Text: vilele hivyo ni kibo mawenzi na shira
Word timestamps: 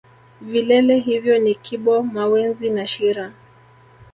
vilele 0.41 0.99
hivyo 0.99 1.37
ni 1.39 1.55
kibo 1.55 2.03
mawenzi 2.03 2.69
na 2.69 2.87
shira 2.87 3.33